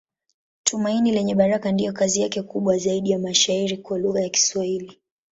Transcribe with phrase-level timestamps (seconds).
[0.63, 4.97] Tumaini Lenye Baraka ndiyo kazi yake kubwa zaidi ya mashairi kwa lugha ya Kiswahili.